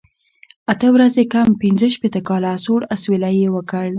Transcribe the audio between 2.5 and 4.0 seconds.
سوړ اسویلی یې وکړ.